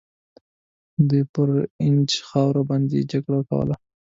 دوی 1.07 1.23
پر 1.33 1.47
هر 1.57 1.61
اینچ 1.81 2.11
خاوره 2.27 2.61
باندي 2.69 2.99
جګړه 3.11 3.41
کوله. 3.49 3.75